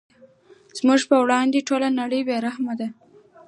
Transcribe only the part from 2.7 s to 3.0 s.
ده.